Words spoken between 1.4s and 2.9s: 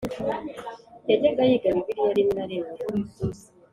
yiga Bibiliya rimwe na rimwe